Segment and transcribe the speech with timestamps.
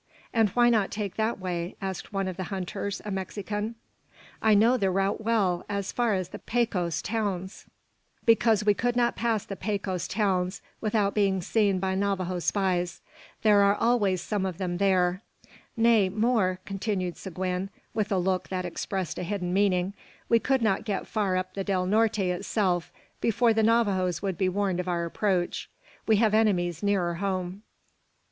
[0.33, 3.75] "And why not take that way?" asked one of the hunters, a Mexican.
[4.41, 7.67] "I know the route well, as far as the Pecos towns."
[8.25, 12.99] "Because we could not pass the Pecos towns without being seen by Navajo spies.
[13.43, 15.21] There are always some of them there.
[15.77, 19.93] Nay, more," continued Seguin, with a look that expressed a hidden meaning,
[20.27, 24.49] "we could not get far up the Del Norte itself before the Navajoes would be
[24.49, 25.69] warned of our approach.
[26.07, 27.61] We have enemies nearer home."